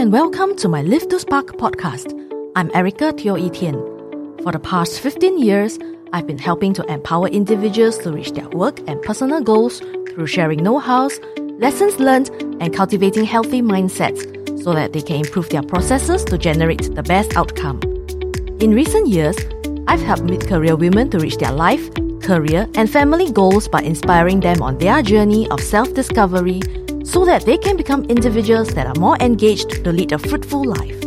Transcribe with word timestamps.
and 0.00 0.14
welcome 0.14 0.56
to 0.56 0.66
my 0.66 0.80
Live 0.80 1.06
to 1.10 1.18
Spark 1.18 1.58
podcast. 1.58 2.14
I'm 2.56 2.70
Erica 2.72 3.12
Teo 3.12 3.34
Etienne. 3.34 3.76
For 4.42 4.50
the 4.50 4.58
past 4.58 4.98
15 4.98 5.38
years, 5.38 5.78
I've 6.14 6.26
been 6.26 6.38
helping 6.38 6.72
to 6.72 6.82
empower 6.90 7.28
individuals 7.28 7.98
to 7.98 8.10
reach 8.10 8.32
their 8.32 8.48
work 8.48 8.80
and 8.88 9.02
personal 9.02 9.42
goals 9.42 9.80
through 9.80 10.26
sharing 10.26 10.64
know-hows, 10.64 11.20
lessons 11.58 12.00
learned, 12.00 12.30
and 12.62 12.74
cultivating 12.74 13.26
healthy 13.26 13.60
mindsets 13.60 14.24
so 14.64 14.72
that 14.72 14.94
they 14.94 15.02
can 15.02 15.16
improve 15.16 15.50
their 15.50 15.62
processes 15.62 16.24
to 16.24 16.38
generate 16.38 16.94
the 16.94 17.02
best 17.02 17.36
outcome. 17.36 17.78
In 18.58 18.72
recent 18.72 19.06
years, 19.06 19.36
I've 19.86 20.00
helped 20.00 20.22
mid-career 20.22 20.76
women 20.76 21.10
to 21.10 21.18
reach 21.18 21.36
their 21.36 21.52
life, 21.52 21.90
career, 22.22 22.66
and 22.74 22.88
family 22.88 23.30
goals 23.30 23.68
by 23.68 23.82
inspiring 23.82 24.40
them 24.40 24.62
on 24.62 24.78
their 24.78 25.02
journey 25.02 25.46
of 25.50 25.60
self-discovery 25.60 26.62
so 27.10 27.24
that 27.24 27.44
they 27.44 27.58
can 27.58 27.76
become 27.76 28.04
individuals 28.04 28.72
that 28.74 28.86
are 28.86 29.00
more 29.00 29.16
engaged 29.20 29.82
to 29.84 29.90
lead 29.90 30.12
a 30.12 30.18
fruitful 30.18 30.64
life. 30.64 31.02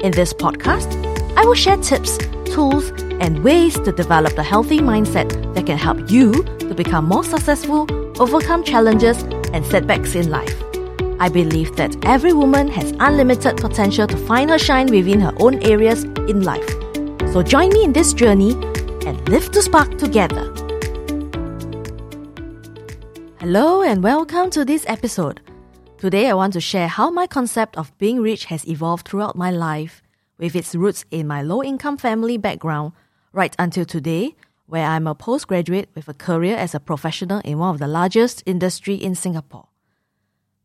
In 0.00 0.10
this 0.12 0.32
podcast, 0.32 0.88
I 1.36 1.44
will 1.44 1.54
share 1.54 1.76
tips, 1.76 2.16
tools, 2.46 2.88
and 3.20 3.44
ways 3.44 3.78
to 3.80 3.92
develop 3.92 4.36
the 4.36 4.42
healthy 4.42 4.78
mindset 4.78 5.28
that 5.54 5.66
can 5.66 5.76
help 5.76 6.10
you 6.10 6.32
to 6.60 6.74
become 6.74 7.04
more 7.04 7.24
successful, 7.24 7.86
overcome 8.18 8.64
challenges, 8.64 9.22
and 9.52 9.66
setbacks 9.66 10.14
in 10.14 10.30
life. 10.30 10.54
I 11.20 11.28
believe 11.28 11.76
that 11.76 11.94
every 12.06 12.32
woman 12.32 12.68
has 12.68 12.94
unlimited 12.98 13.58
potential 13.58 14.06
to 14.06 14.16
find 14.16 14.48
her 14.48 14.58
shine 14.58 14.86
within 14.86 15.20
her 15.20 15.34
own 15.40 15.62
areas 15.62 16.04
in 16.04 16.42
life. 16.42 16.68
So 17.32 17.42
join 17.42 17.68
me 17.68 17.84
in 17.84 17.92
this 17.92 18.14
journey 18.14 18.52
and 19.06 19.28
live 19.28 19.50
to 19.52 19.60
spark 19.60 19.98
together. 19.98 20.53
Hello 23.44 23.82
and 23.82 24.02
welcome 24.02 24.48
to 24.48 24.64
this 24.64 24.86
episode. 24.88 25.42
Today 25.98 26.30
I 26.30 26.32
want 26.32 26.54
to 26.54 26.62
share 26.62 26.88
how 26.88 27.10
my 27.10 27.26
concept 27.26 27.76
of 27.76 27.92
being 27.98 28.22
rich 28.22 28.46
has 28.46 28.66
evolved 28.66 29.06
throughout 29.06 29.36
my 29.36 29.50
life, 29.50 30.00
with 30.38 30.56
its 30.56 30.74
roots 30.74 31.04
in 31.10 31.26
my 31.26 31.42
low 31.42 31.62
income 31.62 31.98
family 31.98 32.38
background, 32.38 32.92
right 33.34 33.54
until 33.58 33.84
today, 33.84 34.34
where 34.64 34.86
I'm 34.86 35.06
a 35.06 35.14
postgraduate 35.14 35.90
with 35.94 36.08
a 36.08 36.14
career 36.14 36.56
as 36.56 36.74
a 36.74 36.80
professional 36.80 37.40
in 37.40 37.58
one 37.58 37.74
of 37.74 37.80
the 37.80 37.86
largest 37.86 38.42
industry 38.46 38.94
in 38.94 39.14
Singapore. 39.14 39.68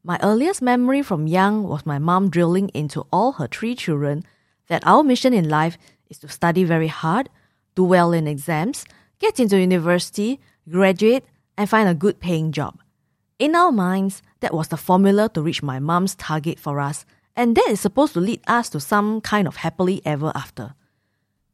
My 0.01 0.17
earliest 0.23 0.61
memory 0.61 1.01
from 1.01 1.27
young 1.27 1.67
was 1.67 1.85
my 1.85 1.99
mom 1.99 2.29
drilling 2.29 2.69
into 2.69 3.05
all 3.11 3.33
her 3.33 3.47
three 3.47 3.75
children 3.75 4.23
that 4.69 4.87
our 4.87 5.03
mission 5.03 5.33
in 5.33 5.49
life 5.49 5.77
is 6.09 6.17
to 6.19 6.29
study 6.29 6.63
very 6.63 6.87
hard, 6.87 7.27
do 7.75 7.83
well 7.83 8.13
in 8.13 8.25
exams, 8.25 8.85
get 9.19 9.37
into 9.37 9.59
university, 9.59 10.39
graduate, 10.69 11.25
and 11.59 11.69
find 11.69 11.89
a 11.89 11.93
good 11.93 12.21
paying 12.21 12.53
job. 12.53 12.79
In 13.37 13.53
our 13.53 13.71
minds, 13.71 14.21
that 14.39 14.53
was 14.53 14.69
the 14.69 14.77
formula 14.77 15.27
to 15.33 15.41
reach 15.41 15.61
my 15.61 15.77
mom's 15.77 16.15
target 16.15 16.57
for 16.57 16.79
us, 16.79 17.05
and 17.35 17.53
that 17.57 17.67
is 17.69 17.81
supposed 17.81 18.13
to 18.13 18.21
lead 18.21 18.39
us 18.47 18.69
to 18.69 18.79
some 18.79 19.19
kind 19.19 19.45
of 19.45 19.57
happily 19.57 20.01
ever 20.05 20.31
after. 20.33 20.73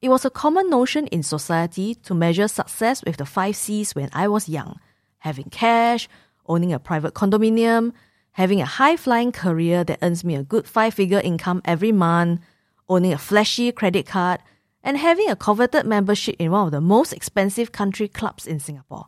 It 0.03 0.09
was 0.09 0.23
a 0.23 0.29
common 0.29 0.69
notion 0.69 1.07
in 1.07 1.23
society 1.23 1.95
to 1.95 2.13
measure 2.13 2.47
success 2.47 3.03
with 3.03 3.17
the 3.17 3.25
five 3.25 3.55
C's 3.55 3.95
when 3.95 4.09
I 4.13 4.27
was 4.27 4.47
young 4.47 4.79
having 5.17 5.49
cash, 5.49 6.07
owning 6.45 6.71
a 6.71 6.77
private 6.77 7.15
condominium, 7.15 7.91
having 8.33 8.61
a 8.61 8.65
high 8.65 8.95
flying 8.95 9.31
career 9.31 9.83
that 9.83 9.97
earns 10.03 10.23
me 10.23 10.35
a 10.35 10.43
good 10.43 10.67
five 10.67 10.93
figure 10.93 11.19
income 11.19 11.63
every 11.65 11.91
month, 11.91 12.41
owning 12.87 13.11
a 13.11 13.17
flashy 13.17 13.71
credit 13.71 14.05
card, 14.05 14.39
and 14.83 14.99
having 14.99 15.27
a 15.31 15.35
coveted 15.35 15.83
membership 15.83 16.35
in 16.37 16.51
one 16.51 16.67
of 16.67 16.71
the 16.71 16.79
most 16.79 17.11
expensive 17.11 17.71
country 17.71 18.07
clubs 18.07 18.45
in 18.45 18.59
Singapore. 18.59 19.07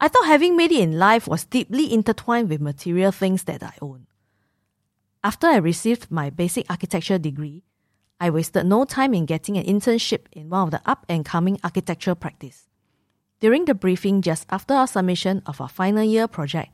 I 0.00 0.08
thought 0.08 0.26
having 0.26 0.56
made 0.56 0.72
it 0.72 0.80
in 0.80 0.98
life 0.98 1.26
was 1.26 1.44
deeply 1.44 1.92
intertwined 1.92 2.50
with 2.50 2.60
material 2.60 3.12
things 3.12 3.44
that 3.44 3.62
I 3.62 3.72
own. 3.80 4.06
After 5.24 5.46
I 5.46 5.56
received 5.56 6.10
my 6.10 6.30
basic 6.30 6.66
architecture 6.70 7.18
degree, 7.18 7.64
I 8.20 8.30
wasted 8.30 8.66
no 8.66 8.84
time 8.84 9.14
in 9.14 9.26
getting 9.26 9.56
an 9.56 9.64
internship 9.64 10.26
in 10.32 10.50
one 10.50 10.64
of 10.64 10.70
the 10.70 10.82
up 10.86 11.04
and 11.08 11.24
coming 11.24 11.58
architecture 11.64 12.14
practice. 12.14 12.68
During 13.40 13.64
the 13.64 13.74
briefing 13.74 14.22
just 14.22 14.46
after 14.50 14.74
our 14.74 14.86
submission 14.86 15.42
of 15.46 15.60
our 15.60 15.68
final 15.68 16.04
year 16.04 16.28
project, 16.28 16.72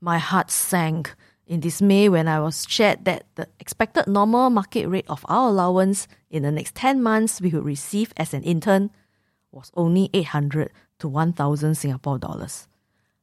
my 0.00 0.18
heart 0.18 0.50
sank 0.50 1.14
in 1.46 1.60
dismay 1.60 2.08
when 2.08 2.28
I 2.28 2.40
was 2.40 2.66
shared 2.68 3.04
that 3.04 3.26
the 3.34 3.48
expected 3.58 4.06
normal 4.06 4.50
market 4.50 4.88
rate 4.88 5.06
of 5.08 5.24
our 5.28 5.48
allowance 5.48 6.06
in 6.30 6.44
the 6.44 6.52
next 6.52 6.76
10 6.76 7.02
months 7.02 7.40
we 7.40 7.50
would 7.50 7.64
receive 7.64 8.12
as 8.16 8.32
an 8.32 8.44
intern 8.44 8.90
was 9.52 9.70
only 9.74 10.10
800 10.14 10.70
to 11.00 11.08
1000 11.08 11.74
Singapore 11.74 12.18
dollars. 12.18 12.68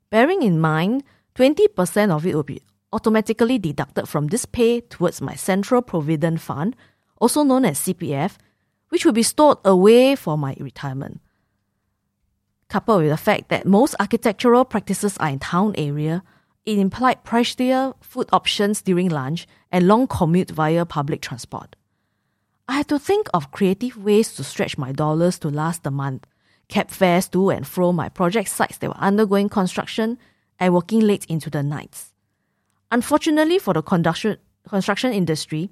Bearing 0.10 0.42
in 0.42 0.60
mind, 0.60 1.04
20% 1.36 2.12
of 2.12 2.26
it 2.26 2.36
will 2.36 2.44
be 2.44 2.62
automatically 2.94 3.60
deducted 3.60 4.08
from 4.08 4.28
this 4.28 4.46
pay 4.46 4.82
towards 4.82 5.22
my 5.22 5.36
Central 5.36 5.82
Provident 5.82 6.40
Fund, 6.40 6.76
also 7.20 7.44
known 7.44 7.66
as 7.66 7.80
CPF, 7.80 8.38
which 8.90 9.06
will 9.06 9.14
be 9.14 9.24
stored 9.24 9.58
away 9.66 10.16
for 10.16 10.38
my 10.38 10.56
retirement. 10.60 11.20
Coupled 12.70 13.04
with 13.04 13.12
the 13.12 13.18
fact 13.18 13.50
that 13.50 13.66
most 13.66 13.96
architectural 14.00 14.66
practices 14.66 15.18
are 15.18 15.30
in 15.30 15.40
town 15.40 15.74
area, 15.78 16.24
it 16.66 16.78
implied 16.78 17.24
pricier 17.24 17.94
food 18.02 18.28
options 18.34 18.82
during 18.82 19.10
lunch 19.10 19.48
and 19.72 19.88
long 19.88 20.06
commute 20.08 20.52
via 20.52 20.86
public 20.86 21.22
transport. 21.22 21.76
I 22.68 22.74
had 22.74 22.90
to 22.90 23.00
think 23.00 23.28
of 23.34 23.52
creative 23.52 23.98
ways 23.98 24.34
to 24.36 24.44
stretch 24.44 24.78
my 24.78 24.92
dollars 24.92 25.40
to 25.40 25.50
last 25.50 25.84
the 25.84 25.92
month, 25.92 26.28
cab 26.70 26.90
fares 26.90 27.28
to 27.30 27.50
and 27.50 27.66
fro 27.66 27.92
my 27.92 28.10
project 28.10 28.50
sites 28.50 28.78
that 28.78 28.90
were 28.90 28.98
undergoing 28.98 29.50
construction, 29.50 30.18
and 30.60 30.74
working 30.74 31.02
late 31.02 31.26
into 31.26 31.50
the 31.50 31.64
nights. 31.64 32.14
Unfortunately 32.92 33.60
for 33.60 33.74
the 33.74 33.82
construction, 33.82 35.14
industry, 35.14 35.70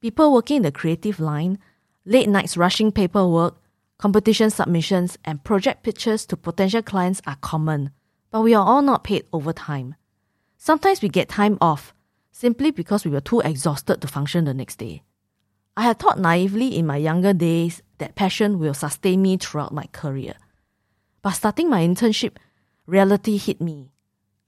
people 0.00 0.32
working 0.32 0.58
in 0.58 0.62
the 0.62 0.72
creative 0.72 1.20
line, 1.20 1.58
late 2.04 2.28
nights 2.28 2.56
rushing 2.56 2.92
paperwork, 2.92 3.56
competition 3.98 4.50
submissions, 4.50 5.18
and 5.24 5.44
project 5.44 5.82
pitches 5.82 6.26
to 6.26 6.36
potential 6.36 6.82
clients 6.82 7.22
are 7.26 7.36
common, 7.36 7.90
but 8.30 8.42
we 8.42 8.54
are 8.54 8.64
all 8.64 8.82
not 8.82 9.04
paid 9.04 9.24
overtime. 9.32 9.94
Sometimes 10.56 11.02
we 11.02 11.08
get 11.08 11.28
time 11.28 11.58
off 11.60 11.94
simply 12.32 12.70
because 12.70 13.04
we 13.04 13.10
were 13.10 13.20
too 13.20 13.40
exhausted 13.40 14.00
to 14.00 14.08
function 14.08 14.44
the 14.44 14.54
next 14.54 14.76
day. 14.76 15.02
I 15.76 15.82
had 15.82 15.98
thought 15.98 16.18
naively 16.18 16.76
in 16.76 16.86
my 16.86 16.96
younger 16.96 17.32
days 17.32 17.82
that 17.98 18.14
passion 18.14 18.58
will 18.58 18.74
sustain 18.74 19.22
me 19.22 19.36
throughout 19.36 19.72
my 19.72 19.86
career. 19.92 20.34
But 21.22 21.32
starting 21.32 21.70
my 21.70 21.80
internship, 21.80 22.36
reality 22.86 23.36
hit 23.36 23.60
me. 23.60 23.90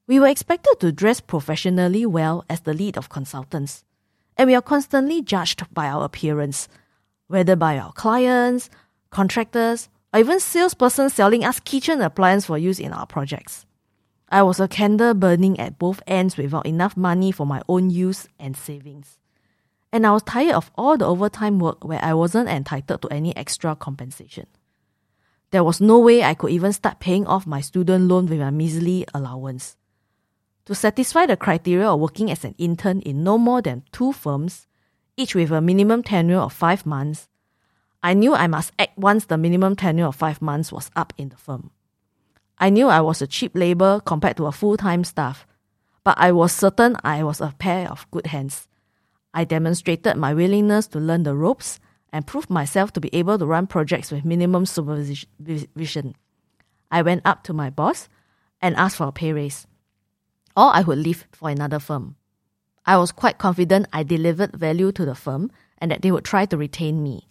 We 0.06 0.20
were 0.20 0.28
expected 0.28 0.76
to 0.80 0.92
dress 0.92 1.20
professionally 1.20 2.06
well 2.06 2.44
as 2.48 2.60
the 2.60 2.74
lead 2.74 2.96
of 2.96 3.08
consultants, 3.08 3.84
and 4.36 4.46
we 4.46 4.54
are 4.54 4.62
constantly 4.62 5.22
judged 5.22 5.62
by 5.72 5.88
our 5.88 6.04
appearance, 6.04 6.68
whether 7.26 7.56
by 7.56 7.78
our 7.78 7.92
clients, 7.92 8.70
contractors, 9.10 9.88
or 10.12 10.20
even 10.20 10.38
salespersons 10.38 11.12
selling 11.12 11.44
us 11.44 11.60
kitchen 11.60 12.00
appliances 12.00 12.46
for 12.46 12.58
use 12.58 12.78
in 12.78 12.92
our 12.92 13.06
projects. 13.06 13.66
I 14.28 14.42
was 14.42 14.60
a 14.60 14.68
candle 14.68 15.14
burning 15.14 15.58
at 15.60 15.78
both 15.78 16.02
ends 16.06 16.36
without 16.36 16.66
enough 16.66 16.96
money 16.96 17.32
for 17.32 17.46
my 17.46 17.62
own 17.68 17.90
use 17.90 18.28
and 18.38 18.56
savings. 18.56 19.18
And 19.92 20.06
I 20.06 20.12
was 20.12 20.22
tired 20.22 20.54
of 20.54 20.70
all 20.76 20.96
the 20.96 21.06
overtime 21.06 21.58
work 21.58 21.84
where 21.84 22.02
I 22.02 22.14
wasn't 22.14 22.48
entitled 22.48 23.02
to 23.02 23.08
any 23.08 23.36
extra 23.36 23.74
compensation. 23.76 24.46
There 25.50 25.64
was 25.64 25.80
no 25.80 25.98
way 25.98 26.22
I 26.22 26.34
could 26.34 26.50
even 26.50 26.72
start 26.72 27.00
paying 27.00 27.26
off 27.26 27.46
my 27.46 27.60
student 27.60 28.08
loan 28.08 28.26
with 28.26 28.40
my 28.40 28.50
measly 28.50 29.06
allowance. 29.14 29.76
To 30.66 30.74
satisfy 30.74 31.26
the 31.26 31.36
criteria 31.36 31.88
of 31.88 32.00
working 32.00 32.30
as 32.30 32.44
an 32.44 32.56
intern 32.58 33.00
in 33.00 33.22
no 33.22 33.38
more 33.38 33.62
than 33.62 33.84
two 33.92 34.12
firms, 34.12 34.66
each 35.16 35.34
with 35.34 35.52
a 35.52 35.60
minimum 35.60 36.02
tenure 36.02 36.40
of 36.40 36.52
five 36.52 36.84
months, 36.84 37.28
I 38.02 38.14
knew 38.14 38.34
I 38.34 38.48
must 38.48 38.72
act 38.78 38.98
once 38.98 39.24
the 39.24 39.38
minimum 39.38 39.76
tenure 39.76 40.06
of 40.06 40.16
five 40.16 40.42
months 40.42 40.72
was 40.72 40.90
up 40.96 41.12
in 41.16 41.28
the 41.28 41.36
firm. 41.36 41.70
I 42.58 42.70
knew 42.70 42.88
I 42.88 43.00
was 43.00 43.22
a 43.22 43.26
cheap 43.26 43.52
labor 43.54 44.00
compared 44.04 44.36
to 44.38 44.46
a 44.46 44.52
full 44.52 44.76
time 44.76 45.04
staff, 45.04 45.46
but 46.02 46.18
I 46.18 46.32
was 46.32 46.52
certain 46.52 46.96
I 47.04 47.22
was 47.22 47.40
a 47.40 47.54
pair 47.58 47.90
of 47.90 48.10
good 48.10 48.26
hands. 48.26 48.68
I 49.36 49.44
demonstrated 49.44 50.16
my 50.16 50.32
willingness 50.32 50.86
to 50.88 50.98
learn 50.98 51.24
the 51.24 51.36
ropes 51.36 51.78
and 52.10 52.26
proved 52.26 52.48
myself 52.48 52.92
to 52.94 53.00
be 53.00 53.14
able 53.14 53.38
to 53.38 53.44
run 53.44 53.66
projects 53.66 54.10
with 54.10 54.24
minimum 54.24 54.64
supervision. 54.64 56.16
I 56.90 57.02
went 57.02 57.22
up 57.26 57.44
to 57.44 57.52
my 57.52 57.68
boss 57.68 58.08
and 58.62 58.74
asked 58.76 58.96
for 58.96 59.08
a 59.08 59.12
pay 59.12 59.34
raise 59.34 59.66
or 60.56 60.74
I 60.74 60.80
would 60.80 60.98
leave 60.98 61.26
for 61.32 61.50
another 61.50 61.78
firm. 61.78 62.16
I 62.86 62.96
was 62.96 63.12
quite 63.12 63.36
confident 63.36 63.88
I 63.92 64.02
delivered 64.04 64.56
value 64.56 64.90
to 64.92 65.04
the 65.04 65.14
firm 65.14 65.50
and 65.78 65.90
that 65.90 66.00
they 66.00 66.10
would 66.10 66.24
try 66.24 66.46
to 66.46 66.56
retain 66.56 67.02
me. 67.02 67.28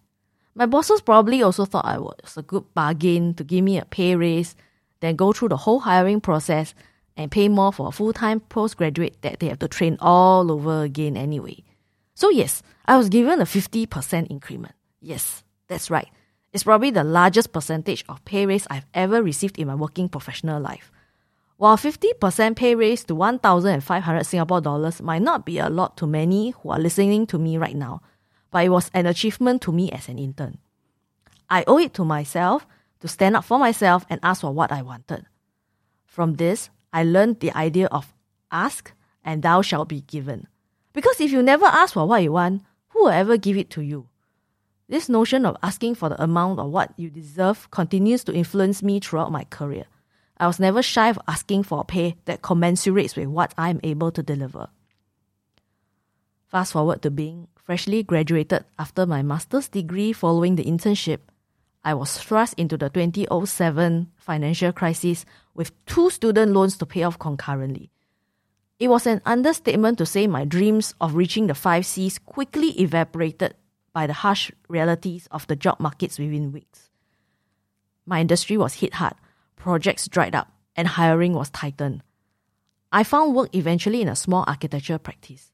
My 0.54 0.68
bosses 0.68 1.02
probably 1.02 1.42
also 1.42 1.66
thought 1.66 1.86
I 1.86 1.98
was 1.98 2.38
a 2.38 2.44
good 2.44 2.72
bargain 2.74 3.34
to 3.34 3.44
give 3.44 3.64
me 3.64 3.78
a 3.78 3.86
pay 3.86 4.16
raise, 4.16 4.56
then 5.00 5.16
go 5.16 5.34
through 5.34 5.50
the 5.50 5.58
whole 5.58 5.80
hiring 5.80 6.22
process 6.22 6.76
and 7.18 7.32
pay 7.32 7.50
more 7.50 7.74
for 7.74 7.88
a 7.88 7.92
full 7.92 8.14
time 8.14 8.42
postgraduate 8.42 9.22
that 9.24 9.40
they 9.40 9.48
have 9.48 9.60
to 9.60 9.68
train 9.68 9.98
all 10.00 10.52
over 10.52 10.84
again 10.84 11.18
anyway. 11.18 11.64
So, 12.16 12.30
yes, 12.30 12.64
I 12.86 12.98
was 12.98 13.10
given 13.10 13.42
a 13.42 13.46
50% 13.46 14.32
increment. 14.32 14.74
Yes, 15.02 15.44
that's 15.68 15.92
right. 15.92 16.10
It's 16.54 16.64
probably 16.64 16.90
the 16.90 17.04
largest 17.04 17.52
percentage 17.52 18.06
of 18.08 18.24
pay 18.24 18.46
raise 18.46 18.66
I've 18.70 18.86
ever 18.94 19.22
received 19.22 19.60
in 19.60 19.68
my 19.68 19.76
working 19.76 20.08
professional 20.08 20.62
life. 20.62 20.92
While 21.58 21.78
50% 21.78 22.56
pay 22.56 22.76
raise 22.76 23.04
to 23.06 23.16
1,500 23.16 24.24
Singapore 24.26 24.62
dollars 24.62 25.02
might 25.02 25.22
not 25.22 25.46
be 25.46 25.60
a 25.60 25.70
lot 25.70 25.98
to 25.98 26.08
many 26.08 26.52
who 26.52 26.70
are 26.70 26.80
listening 26.80 27.28
to 27.28 27.38
me 27.38 27.58
right 27.58 27.76
now, 27.76 28.02
but 28.52 28.64
it 28.64 28.70
was 28.70 28.90
an 28.94 29.06
achievement 29.06 29.62
to 29.64 29.74
me 29.74 29.92
as 29.92 30.08
an 30.08 30.18
intern. 30.18 30.58
I 31.50 31.66
owe 31.68 31.78
it 31.78 31.94
to 31.96 32.06
myself 32.06 32.66
to 33.02 33.10
stand 33.10 33.36
up 33.36 33.44
for 33.44 33.60
myself 33.60 34.06
and 34.10 34.20
ask 34.24 34.42
for 34.42 34.54
what 34.54 34.72
I 34.72 34.82
wanted. 34.82 35.26
From 36.06 36.36
this, 36.36 36.70
I 36.94 37.04
learned 37.04 37.42
the 37.42 37.56
idea 37.56 37.88
of 37.88 38.14
ask 38.52 38.94
and 39.24 39.44
thou 39.44 39.62
shalt 39.62 39.90
be 39.90 40.02
given. 40.02 40.48
Because 40.96 41.20
if 41.20 41.32
you 41.32 41.44
never 41.44 41.66
ask 41.66 41.94
for 41.94 42.08
what 42.08 42.24
you 42.24 42.32
want, 42.32 42.64
who 42.90 43.04
will 43.04 43.10
ever 43.10 43.36
give 43.38 43.58
it 43.58 43.70
to 43.72 43.82
you? 43.82 44.08
This 44.88 45.10
notion 45.10 45.46
of 45.46 45.58
asking 45.62 45.96
for 45.96 46.08
the 46.08 46.24
amount 46.24 46.58
of 46.58 46.72
what 46.72 46.94
you 46.96 47.10
deserve 47.10 47.70
continues 47.70 48.24
to 48.24 48.34
influence 48.34 48.82
me 48.82 49.02
throughout 49.02 49.32
my 49.32 49.44
career. 49.44 49.86
I 50.38 50.48
was 50.48 50.60
never 50.60 50.82
shy 50.82 51.10
of 51.10 51.20
asking 51.28 51.64
for 51.64 51.82
a 51.82 51.84
pay 51.84 52.16
that 52.26 52.42
commensurates 52.42 53.18
with 53.18 53.28
what 53.28 53.54
I 53.58 53.70
am 53.70 53.82
able 53.84 54.10
to 54.12 54.24
deliver. 54.24 54.70
Fast 56.48 56.72
forward 56.72 57.02
to 57.02 57.12
being 57.12 57.50
freshly 57.56 58.02
graduated 58.02 58.64
after 58.80 59.06
my 59.06 59.22
master's 59.22 59.68
degree 59.68 60.14
following 60.14 60.56
the 60.56 60.64
internship, 60.64 61.20
I 61.84 61.94
was 61.94 62.18
thrust 62.18 62.54
into 62.58 62.78
the 62.78 62.90
2007 62.90 64.12
financial 64.16 64.72
crisis 64.72 65.26
with 65.54 65.86
two 65.86 66.10
student 66.10 66.54
loans 66.54 66.78
to 66.78 66.86
pay 66.86 67.04
off 67.04 67.20
concurrently. 67.20 67.92
It 68.78 68.90
was 68.90 69.08
an 69.08 69.22
understatement 69.26 69.98
to 70.00 70.06
say 70.06 70.28
my 70.28 70.44
dreams 70.44 70.94
of 71.00 71.16
reaching 71.16 71.48
the 71.48 71.56
five 71.56 71.86
C's 71.86 72.20
quickly 72.20 72.70
evaporated 72.82 73.56
by 73.94 74.06
the 74.06 74.14
harsh 74.14 74.52
realities 74.68 75.28
of 75.32 75.48
the 75.48 75.56
job 75.56 75.80
markets 75.80 76.20
within 76.20 76.52
weeks. 76.52 76.90
My 78.06 78.20
industry 78.20 78.58
was 78.58 78.74
hit 78.76 78.96
hard, 78.96 79.14
projects 79.56 80.10
dried 80.10 80.36
up, 80.36 80.52
and 80.76 80.90
hiring 80.90 81.34
was 81.34 81.50
tightened. 81.50 82.04
I 82.92 83.04
found 83.04 83.34
work 83.34 83.56
eventually 83.56 84.02
in 84.02 84.10
a 84.10 84.16
small 84.16 84.44
architecture 84.46 84.98
practice. 84.98 85.52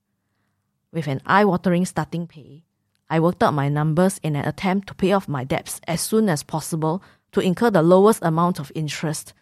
With 0.91 1.07
an 1.07 1.21
eye 1.25 1.45
watering 1.45 1.85
starting 1.85 2.25
pay, 2.25 2.63
I 3.07 3.19
worked 3.19 3.43
out 3.43 3.53
my 3.53 3.69
numbers 3.69 4.19
in 4.23 4.35
an 4.35 4.47
attempt 4.47 4.87
to 4.87 4.95
pay 4.95 5.11
off 5.11 5.27
my 5.27 5.43
debts 5.43 5.79
as 5.87 6.01
soon 6.01 6.27
as 6.27 6.41
possible 6.43 7.03
to 7.33 7.39
incur 7.39 7.69
the 7.69 7.83
lowest 7.83 8.23
amount 8.23 8.59
of 8.59 8.71
interest 8.73 9.33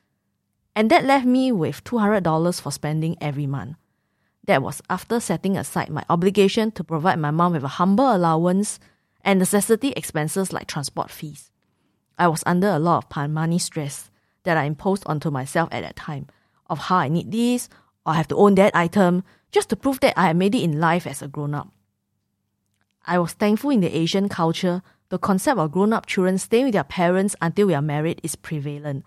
and 0.76 0.90
that 0.90 1.06
left 1.06 1.26
me 1.26 1.52
with 1.52 1.84
$200 1.84 2.62
for 2.62 2.72
spending 2.72 3.18
every 3.20 3.48
month. 3.48 3.78
That 4.46 4.64
was 4.64 4.82
after 4.90 5.20
setting 5.20 5.58
aside 5.58 5.90
my 5.90 6.04
obligation 6.10 6.72
to 6.72 6.84
provide 6.84 7.20
my 7.20 7.32
mom 7.32 7.54
with 7.54 7.64
a 7.64 7.68
humble 7.68 8.16
allowance 8.16 8.80
and 9.24 9.40
necessity 9.40 9.90
expenses 9.90 10.54
like 10.54 10.68
transport 10.68 11.12
fees. 11.12 11.52
I 12.18 12.28
was 12.28 12.44
under 12.46 12.70
a 12.70 12.80
lot 12.80 13.06
of 13.16 13.30
money 13.30 13.60
stress 13.60 14.10
that 14.44 14.58
I 14.58 14.64
imposed 14.64 15.04
onto 15.06 15.30
myself 15.30 15.70
at 15.72 15.84
that 15.84 15.96
time 15.96 16.28
of 16.70 16.80
how 16.80 16.98
I 16.98 17.10
need 17.10 17.32
this 17.32 17.70
or 18.06 18.14
I 18.14 18.16
have 18.16 18.28
to 18.30 18.36
own 18.36 18.56
that 18.56 18.76
item 18.76 19.24
just 19.52 19.70
to 19.70 19.76
prove 19.76 20.00
that 20.02 20.18
I 20.18 20.28
had 20.28 20.38
made 20.38 20.56
it 20.56 20.64
in 20.64 20.80
life 20.80 21.06
as 21.06 21.22
a 21.22 21.28
grown 21.28 21.54
up. 21.54 21.70
I 23.06 23.20
was 23.20 23.34
thankful 23.34 23.72
in 23.72 23.82
the 23.82 23.96
Asian 23.96 24.30
culture, 24.30 24.82
the 25.10 25.18
concept 25.18 25.58
of 25.60 25.72
grown 25.72 25.94
up 25.94 26.06
children 26.06 26.38
staying 26.38 26.66
with 26.66 26.74
their 26.74 26.84
parents 26.84 27.36
until 27.42 27.68
we 27.68 27.74
are 27.74 27.82
married 27.82 28.22
is 28.24 28.36
prevalent. 28.36 29.06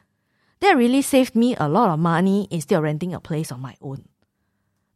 That 0.62 0.76
really 0.76 1.02
saved 1.02 1.34
me 1.34 1.56
a 1.56 1.68
lot 1.68 1.90
of 1.90 1.98
money 1.98 2.46
instead 2.48 2.76
of 2.76 2.84
renting 2.84 3.12
a 3.12 3.18
place 3.18 3.50
on 3.50 3.60
my 3.60 3.74
own. 3.82 4.04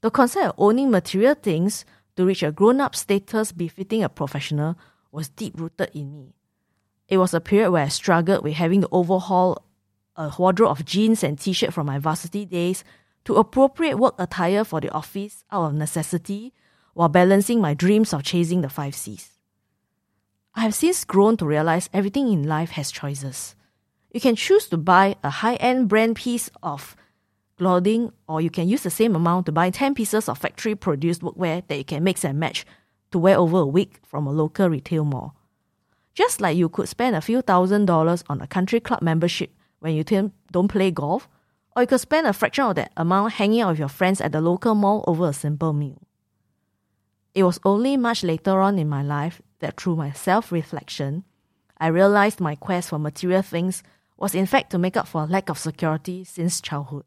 The 0.00 0.12
concept 0.12 0.46
of 0.46 0.54
owning 0.58 0.92
material 0.92 1.34
things 1.34 1.84
to 2.14 2.24
reach 2.24 2.44
a 2.44 2.52
grown 2.52 2.80
up 2.80 2.94
status 2.94 3.50
befitting 3.50 4.04
a 4.04 4.08
professional 4.08 4.78
was 5.10 5.28
deep 5.28 5.58
rooted 5.58 5.90
in 5.92 6.12
me. 6.12 6.36
It 7.08 7.18
was 7.18 7.34
a 7.34 7.40
period 7.40 7.72
where 7.72 7.82
I 7.82 7.88
struggled 7.88 8.44
with 8.44 8.54
having 8.54 8.82
to 8.82 8.88
overhaul 8.92 9.66
a 10.14 10.32
wardrobe 10.38 10.70
of 10.70 10.84
jeans 10.84 11.24
and 11.24 11.36
t 11.36 11.52
shirt 11.52 11.72
from 11.72 11.86
my 11.86 11.98
varsity 11.98 12.44
days 12.44 12.84
to 13.24 13.34
appropriate 13.34 13.96
work 13.96 14.14
attire 14.20 14.62
for 14.62 14.80
the 14.80 14.92
office 14.92 15.42
out 15.50 15.64
of 15.64 15.74
necessity 15.74 16.52
while 16.94 17.08
balancing 17.08 17.60
my 17.60 17.74
dreams 17.74 18.14
of 18.14 18.22
chasing 18.22 18.60
the 18.60 18.68
five 18.68 18.94
C's. 18.94 19.32
I 20.54 20.60
have 20.60 20.76
since 20.76 21.04
grown 21.04 21.36
to 21.38 21.44
realize 21.44 21.90
everything 21.92 22.32
in 22.32 22.46
life 22.46 22.70
has 22.70 22.92
choices. 22.92 23.56
You 24.12 24.20
can 24.20 24.36
choose 24.36 24.66
to 24.68 24.76
buy 24.76 25.16
a 25.22 25.30
high 25.30 25.56
end 25.56 25.88
brand 25.88 26.16
piece 26.16 26.50
of 26.62 26.96
clothing, 27.58 28.12
or 28.28 28.40
you 28.40 28.50
can 28.50 28.68
use 28.68 28.82
the 28.82 28.90
same 28.90 29.16
amount 29.16 29.46
to 29.46 29.52
buy 29.52 29.70
10 29.70 29.94
pieces 29.94 30.28
of 30.28 30.38
factory 30.38 30.74
produced 30.74 31.22
workwear 31.22 31.66
that 31.68 31.76
you 31.76 31.84
can 31.84 32.04
mix 32.04 32.24
and 32.24 32.38
match 32.38 32.64
to 33.10 33.18
wear 33.18 33.38
over 33.38 33.58
a 33.58 33.66
week 33.66 34.00
from 34.04 34.26
a 34.26 34.32
local 34.32 34.68
retail 34.68 35.04
mall. 35.04 35.34
Just 36.14 36.40
like 36.40 36.56
you 36.56 36.68
could 36.68 36.88
spend 36.88 37.14
a 37.14 37.20
few 37.20 37.42
thousand 37.42 37.86
dollars 37.86 38.24
on 38.28 38.40
a 38.40 38.46
country 38.46 38.80
club 38.80 39.02
membership 39.02 39.50
when 39.80 39.94
you 39.94 40.04
don't 40.04 40.68
play 40.68 40.90
golf, 40.90 41.28
or 41.74 41.82
you 41.82 41.86
could 41.86 42.00
spend 42.00 42.26
a 42.26 42.32
fraction 42.32 42.64
of 42.64 42.74
that 42.76 42.92
amount 42.96 43.34
hanging 43.34 43.60
out 43.60 43.70
with 43.70 43.78
your 43.78 43.88
friends 43.88 44.20
at 44.20 44.32
the 44.32 44.40
local 44.40 44.74
mall 44.74 45.04
over 45.06 45.28
a 45.28 45.32
simple 45.32 45.72
meal. 45.72 46.00
It 47.34 47.42
was 47.42 47.60
only 47.64 47.98
much 47.98 48.24
later 48.24 48.60
on 48.60 48.78
in 48.78 48.88
my 48.88 49.02
life 49.02 49.42
that 49.58 49.78
through 49.78 49.96
my 49.96 50.12
self 50.12 50.50
reflection, 50.50 51.24
I 51.78 51.88
realized 51.88 52.40
my 52.40 52.54
quest 52.54 52.88
for 52.88 52.98
material 52.98 53.42
things 53.42 53.82
was 54.16 54.34
in 54.34 54.46
fact 54.46 54.70
to 54.70 54.78
make 54.78 54.96
up 54.96 55.06
for 55.06 55.22
a 55.22 55.26
lack 55.26 55.48
of 55.48 55.58
security 55.58 56.24
since 56.24 56.60
childhood. 56.60 57.04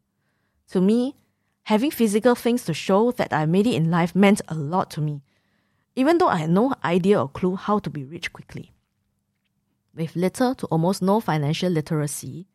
To 0.68 0.80
me, 0.80 1.16
having 1.64 1.90
physical 1.90 2.34
things 2.34 2.64
to 2.64 2.74
show 2.74 3.10
that 3.12 3.32
I 3.32 3.46
made 3.46 3.66
it 3.66 3.74
in 3.74 3.90
life 3.90 4.14
meant 4.14 4.40
a 4.48 4.54
lot 4.54 4.90
to 4.92 5.00
me, 5.00 5.22
even 5.96 6.18
though 6.18 6.28
I 6.28 6.36
had 6.36 6.50
no 6.50 6.74
idea 6.84 7.20
or 7.20 7.28
clue 7.28 7.56
how 7.56 7.78
to 7.80 7.90
be 7.90 8.04
rich 8.04 8.32
quickly. 8.32 8.72
With 9.94 10.14
little 10.14 10.54
to 10.54 10.66
almost 10.66 11.02
no 11.02 11.20
financial 11.20 11.70
literacy, 11.70 12.46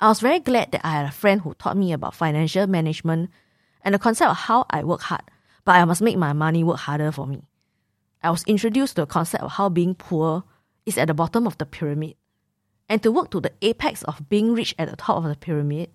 I 0.00 0.08
was 0.08 0.20
very 0.20 0.40
glad 0.40 0.72
that 0.72 0.84
I 0.84 0.90
had 0.90 1.06
a 1.06 1.12
friend 1.12 1.40
who 1.40 1.54
taught 1.54 1.76
me 1.76 1.92
about 1.92 2.14
financial 2.14 2.66
management 2.66 3.30
and 3.82 3.94
the 3.94 3.98
concept 3.98 4.30
of 4.30 4.36
how 4.36 4.66
I 4.68 4.84
work 4.84 5.00
hard, 5.02 5.22
but 5.64 5.76
I 5.76 5.84
must 5.86 6.02
make 6.02 6.18
my 6.18 6.34
money 6.34 6.62
work 6.62 6.80
harder 6.80 7.10
for 7.10 7.26
me. 7.26 7.48
I 8.22 8.30
was 8.30 8.44
introduced 8.44 8.96
to 8.96 9.02
the 9.02 9.06
concept 9.06 9.44
of 9.44 9.52
how 9.52 9.70
being 9.70 9.94
poor 9.94 10.44
is 10.84 10.98
at 10.98 11.08
the 11.08 11.14
bottom 11.14 11.46
of 11.46 11.56
the 11.56 11.64
pyramid 11.64 12.16
and 12.88 13.02
to 13.02 13.12
work 13.12 13.30
to 13.30 13.40
the 13.40 13.52
apex 13.62 14.02
of 14.04 14.28
being 14.28 14.52
rich 14.52 14.74
at 14.78 14.90
the 14.90 14.96
top 14.96 15.18
of 15.18 15.24
the 15.24 15.36
pyramid, 15.36 15.90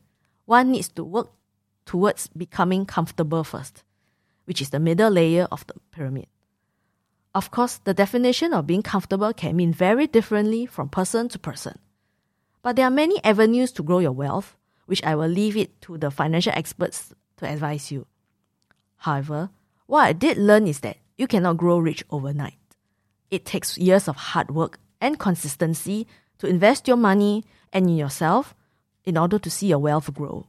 one 0.46 0.72
needs 0.72 0.90
to 0.90 1.04
work 1.04 1.32
towards 1.86 2.28
becoming 2.28 2.86
comfortable 2.86 3.44
first, 3.44 3.84
which 4.46 4.62
is 4.62 4.70
the 4.70 4.80
middle 4.80 5.12
layer 5.12 5.48
of 5.52 5.66
the 5.68 5.76
pyramid. 5.92 6.28
Of 7.36 7.52
course, 7.52 7.78
the 7.84 7.94
definition 7.94 8.54
of 8.54 8.66
being 8.66 8.82
comfortable 8.82 9.34
can 9.34 9.56
mean 9.56 9.72
very 9.72 10.08
differently 10.08 10.66
from 10.66 10.90
person 10.90 11.30
to 11.30 11.40
person. 11.40 11.78
But 12.62 12.76
there 12.76 12.86
are 12.86 12.92
many 12.92 13.24
avenues 13.24 13.72
to 13.74 13.84
grow 13.84 14.00
your 14.00 14.12
wealth, 14.12 14.58
which 14.88 15.04
I 15.04 15.16
will 15.16 15.28
leave 15.28 15.56
it 15.56 15.80
to 15.82 15.98
the 15.98 16.10
financial 16.10 16.54
experts 16.56 17.14
to 17.38 17.48
advise 17.48 17.92
you. 17.92 18.08
However, 18.98 19.52
what 19.86 20.02
I 20.02 20.14
did 20.14 20.38
learn 20.38 20.68
is 20.68 20.80
that 20.82 20.98
you 21.18 21.28
cannot 21.28 21.58
grow 21.58 21.78
rich 21.78 22.04
overnight. 22.10 22.56
It 23.30 23.46
takes 23.46 23.78
years 23.78 24.08
of 24.08 24.16
hard 24.16 24.52
work 24.52 24.80
and 25.00 25.20
consistency 25.20 26.08
to 26.40 26.48
invest 26.48 26.88
your 26.88 26.98
money 26.98 27.46
and 27.72 27.88
in 27.88 27.98
yourself 27.98 28.56
in 29.04 29.18
order 29.18 29.40
to 29.40 29.50
see 29.50 29.68
your 29.68 29.80
wealth 29.80 30.14
grow. 30.14 30.48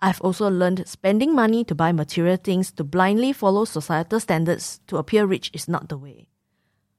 I've 0.00 0.20
also 0.20 0.48
learned 0.50 0.86
spending 0.86 1.34
money 1.34 1.64
to 1.64 1.74
buy 1.74 1.92
material 1.92 2.36
things 2.36 2.70
to 2.72 2.84
blindly 2.84 3.32
follow 3.32 3.64
societal 3.64 4.20
standards 4.20 4.80
to 4.86 4.98
appear 4.98 5.24
rich 5.24 5.50
is 5.54 5.68
not 5.68 5.88
the 5.88 5.96
way. 5.96 6.28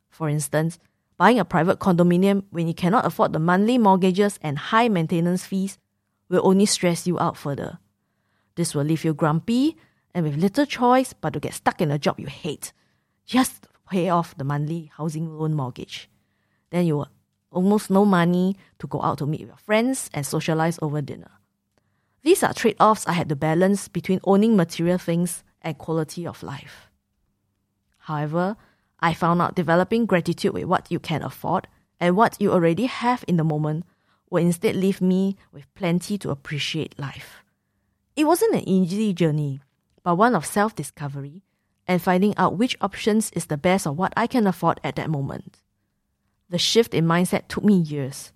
For 0.10 0.30
instance, 0.30 0.80
buying 1.16 1.40
a 1.40 1.46
private 1.46 1.80
condominium 1.80 2.46
when 2.50 2.68
you 2.68 2.74
cannot 2.74 3.06
afford 3.06 3.34
the 3.34 3.40
monthly 3.40 3.78
mortgages 3.78 4.40
and 4.42 4.58
high 4.58 4.88
maintenance 4.88 5.46
fees 5.46 5.78
will 6.30 6.42
only 6.44 6.66
stress 6.66 7.06
you 7.06 7.20
out 7.20 7.38
further. 7.38 7.78
This 8.56 8.74
will 8.74 8.84
leave 8.84 9.06
you 9.06 9.14
grumpy 9.14 9.78
and 10.14 10.26
with 10.26 10.36
little 10.36 10.66
choice 10.66 11.14
but 11.14 11.34
to 11.34 11.40
get 11.40 11.54
stuck 11.54 11.80
in 11.82 11.92
a 11.92 12.00
job 12.00 12.20
you 12.20 12.26
hate, 12.26 12.74
just 13.26 13.68
pay 13.90 14.10
off 14.10 14.36
the 14.38 14.44
monthly 14.44 14.92
housing 14.98 15.38
loan 15.38 15.54
mortgage. 15.54 16.10
Then 16.72 16.88
you 16.88 16.98
will 16.98 17.10
almost 17.52 17.90
no 17.90 18.06
money 18.06 18.56
to 18.80 18.88
go 18.88 19.02
out 19.02 19.20
to 19.20 19.26
meet 19.26 19.42
your 19.42 19.58
friends 19.58 20.10
and 20.14 20.26
socialize 20.26 20.80
over 20.82 21.02
dinner. 21.02 21.32
These 22.24 22.44
are 22.44 22.54
trade 22.54 22.76
offs 22.80 23.08
I 23.08 23.14
had 23.14 23.30
to 23.30 23.36
balance 23.36 23.88
between 23.88 24.20
owning 24.24 24.56
material 24.56 24.98
things 24.98 25.44
and 25.62 25.78
quality 25.78 26.28
of 26.28 26.44
life. 26.44 26.90
However, 28.00 28.58
I 29.00 29.14
found 29.14 29.42
out 29.42 29.56
developing 29.56 30.06
gratitude 30.06 30.54
with 30.54 30.66
what 30.66 30.92
you 30.92 31.00
can 31.00 31.24
afford 31.24 31.68
and 32.00 32.16
what 32.16 32.40
you 32.40 32.52
already 32.52 32.86
have 32.86 33.24
in 33.28 33.38
the 33.38 33.44
moment 33.44 33.86
will 34.30 34.44
instead 34.44 34.76
leave 34.76 35.02
me 35.02 35.36
with 35.52 35.74
plenty 35.76 36.18
to 36.18 36.32
appreciate 36.32 37.00
life. 37.00 37.44
It 38.16 38.26
wasn't 38.26 38.56
an 38.56 38.68
easy 38.68 39.14
journey, 39.14 39.62
but 40.04 40.16
one 40.16 40.36
of 40.36 40.46
self 40.46 40.76
discovery 40.76 41.44
and 41.88 42.02
finding 42.02 42.36
out 42.38 42.58
which 42.58 42.78
options 42.82 43.30
is 43.32 43.46
the 43.46 43.58
best 43.58 43.88
of 43.88 43.98
what 43.98 44.14
I 44.18 44.28
can 44.28 44.48
afford 44.48 44.80
at 44.84 44.96
that 44.96 45.10
moment. 45.10 45.60
The 46.50 46.58
shift 46.58 46.94
in 46.94 47.06
mindset 47.06 47.48
took 47.48 47.64
me 47.64 47.76
years, 47.76 48.32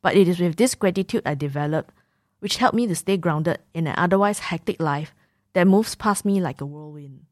but 0.00 0.16
it 0.16 0.26
is 0.28 0.40
with 0.40 0.56
this 0.56 0.74
gratitude 0.74 1.22
I 1.24 1.34
developed, 1.34 1.94
which 2.40 2.56
helped 2.56 2.74
me 2.74 2.86
to 2.88 2.94
stay 2.94 3.16
grounded 3.16 3.58
in 3.72 3.86
an 3.86 3.94
otherwise 3.96 4.40
hectic 4.40 4.80
life 4.80 5.14
that 5.52 5.66
moves 5.66 5.94
past 5.94 6.24
me 6.24 6.40
like 6.40 6.60
a 6.60 6.66
whirlwind. 6.66 7.26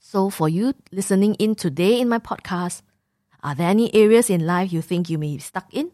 So, 0.00 0.28
for 0.28 0.48
you 0.48 0.74
listening 0.90 1.34
in 1.36 1.54
today 1.54 2.00
in 2.00 2.08
my 2.08 2.18
podcast, 2.18 2.82
are 3.42 3.54
there 3.54 3.68
any 3.68 3.94
areas 3.94 4.28
in 4.28 4.44
life 4.44 4.72
you 4.72 4.82
think 4.82 5.08
you 5.08 5.18
may 5.18 5.36
be 5.36 5.38
stuck 5.38 5.72
in? 5.72 5.92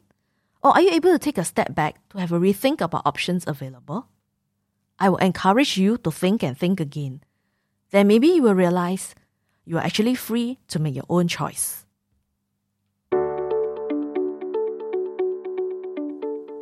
Or 0.63 0.73
are 0.73 0.81
you 0.81 0.91
able 0.91 1.13
to 1.13 1.19
take 1.19 1.39
a 1.39 1.45
step 1.45 1.75
back 1.75 1.97
to 2.11 2.19
have 2.19 2.33
a 2.33 2.41
rethink 2.41 2.81
about 2.81 3.07
options 3.07 3.45
available? 3.47 4.09
I 4.99 5.09
will 5.09 5.19
encourage 5.19 5.77
you 5.77 5.99
to 5.99 6.11
think 6.11 6.43
and 6.43 6.59
think 6.59 6.81
again. 6.81 7.23
Then 7.91 8.09
maybe 8.09 8.29
you 8.29 8.43
will 8.43 8.55
realize 8.55 9.15
you 9.65 9.79
are 9.79 9.85
actually 9.85 10.15
free 10.15 10.59
to 10.69 10.79
make 10.79 10.95
your 10.95 11.07
own 11.09 11.29
choice. 11.29 11.87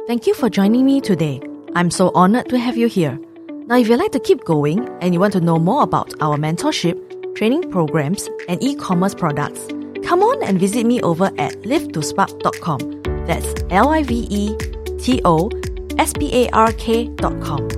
Thank 0.06 0.28
you 0.28 0.34
for 0.34 0.48
joining 0.48 0.86
me 0.86 1.00
today. 1.00 1.42
I'm 1.74 1.90
so 1.90 2.12
honored 2.14 2.48
to 2.50 2.58
have 2.58 2.76
you 2.76 2.86
here. 2.86 3.18
Now, 3.66 3.76
if 3.76 3.88
you'd 3.88 3.98
like 3.98 4.12
to 4.12 4.20
keep 4.20 4.44
going 4.44 4.88
and 5.00 5.12
you 5.12 5.18
want 5.18 5.32
to 5.32 5.40
know 5.40 5.58
more 5.58 5.82
about 5.82 6.14
our 6.20 6.36
mentorship, 6.36 7.34
training 7.34 7.72
programs, 7.72 8.30
and 8.48 8.62
e 8.62 8.76
commerce 8.76 9.16
products, 9.16 9.66
come 10.06 10.22
on 10.22 10.44
and 10.44 10.60
visit 10.60 10.86
me 10.86 11.02
over 11.02 11.32
at 11.38 11.54
livetospark.com. 11.62 13.02
That's 13.26 13.52
L 13.70 13.88
I 13.88 14.04
V 14.04 14.28
E 14.30 14.56
T 14.98 15.20
O 15.24 15.50
S 15.98 16.12
P 16.12 16.32
A 16.32 16.50
R 16.50 16.70
K.com. 16.70 17.68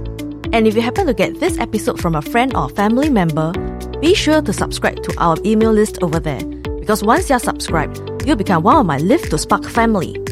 And 0.53 0.67
if 0.67 0.75
you 0.75 0.83
happen 0.83 1.07
to 1.07 1.15
get 1.15 1.41
this 1.41 1.57
episode 1.59 1.99
from 1.99 2.15
a 2.15 2.21
friend 2.21 2.55
or 2.55 2.69
family 2.69 3.09
member, 3.09 3.53
be 4.01 4.15
sure 4.15 4.43
to 4.43 4.53
subscribe 4.53 5.03
to 5.03 5.15
our 5.17 5.39
email 5.47 5.73
list 5.73 6.03
over 6.03 6.21
there. 6.21 6.45
Because 6.79 7.03
once 7.03 7.31
you're 7.31 7.39
subscribed, 7.39 8.03
you'll 8.27 8.37
become 8.37 8.65
one 8.65 8.77
of 8.77 8.85
my 8.85 8.99
Live 8.99 9.31
to 9.31 9.39
Spark 9.39 9.65
family. 9.65 10.23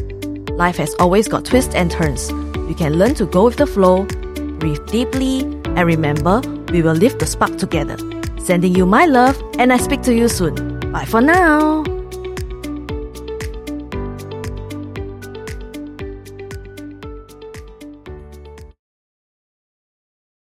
Life 0.57 0.77
has 0.77 0.95
always 0.97 1.27
got 1.27 1.45
twists 1.45 1.75
and 1.75 1.91
turns. 1.91 2.31
You 2.67 2.73
can 2.75 2.97
learn 2.97 3.13
to 3.15 3.27
go 3.27 3.45
with 3.45 3.57
the 3.57 3.67
flow, 3.67 4.05
breathe 4.57 4.83
deeply, 4.87 5.41
and 5.41 5.85
remember, 5.85 6.41
we 6.71 6.81
will 6.81 6.95
live 6.95 7.19
the 7.19 7.27
spark 7.27 7.59
together. 7.59 7.95
Sending 8.39 8.73
you 8.73 8.87
my 8.87 9.05
love, 9.05 9.39
and 9.59 9.71
I 9.71 9.77
speak 9.77 10.01
to 10.01 10.15
you 10.15 10.27
soon. 10.27 10.79
Bye 10.91 11.05
for 11.05 11.21
now. 11.21 11.83